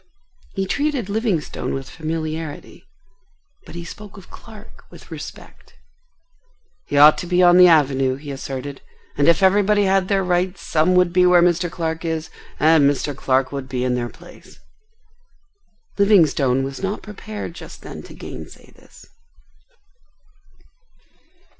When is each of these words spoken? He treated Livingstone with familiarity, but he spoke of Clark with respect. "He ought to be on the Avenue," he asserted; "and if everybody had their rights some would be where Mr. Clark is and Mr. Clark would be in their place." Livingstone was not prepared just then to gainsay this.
He 0.55 0.65
treated 0.65 1.09
Livingstone 1.09 1.75
with 1.75 1.87
familiarity, 1.87 2.87
but 3.67 3.75
he 3.75 3.85
spoke 3.85 4.17
of 4.17 4.31
Clark 4.31 4.85
with 4.89 5.11
respect. 5.11 5.75
"He 6.87 6.97
ought 6.97 7.19
to 7.19 7.27
be 7.27 7.43
on 7.43 7.57
the 7.57 7.67
Avenue," 7.67 8.15
he 8.15 8.31
asserted; 8.31 8.81
"and 9.15 9.27
if 9.27 9.43
everybody 9.43 9.83
had 9.83 10.07
their 10.07 10.23
rights 10.23 10.63
some 10.63 10.95
would 10.95 11.13
be 11.13 11.27
where 11.27 11.43
Mr. 11.43 11.69
Clark 11.69 12.03
is 12.03 12.31
and 12.59 12.89
Mr. 12.89 13.15
Clark 13.15 13.51
would 13.51 13.69
be 13.69 13.83
in 13.83 13.93
their 13.93 14.09
place." 14.09 14.57
Livingstone 15.99 16.63
was 16.63 16.81
not 16.81 17.03
prepared 17.03 17.53
just 17.53 17.83
then 17.83 18.01
to 18.01 18.15
gainsay 18.15 18.71
this. 18.71 19.05